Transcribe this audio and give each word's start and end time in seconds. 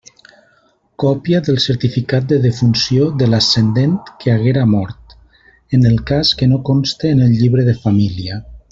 Còpia 1.01 1.41
del 1.47 1.59
certificat 1.65 2.25
de 2.31 2.39
defunció 2.45 3.11
de 3.21 3.29
l'ascendent 3.33 3.95
que 4.23 4.33
haguera 4.37 4.67
mort, 4.73 5.17
en 5.79 5.89
el 5.91 6.03
cas 6.13 6.33
que 6.41 6.53
no 6.55 6.63
conste 6.73 7.17
en 7.17 7.25
el 7.29 7.41
llibre 7.43 7.71
de 7.71 7.81
família. 7.89 8.47